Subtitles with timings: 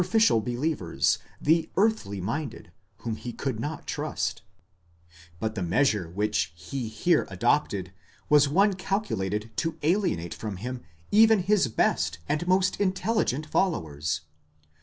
[0.01, 4.41] 375 ficial believers, the earthly minded, whom he could not trust;
[5.39, 7.93] but the measure which he here adopted
[8.27, 14.21] was one calculated to alienate from him even his best and most intelligent followers.